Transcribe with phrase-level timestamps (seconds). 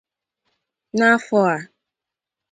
[0.97, 1.53] N’afọ a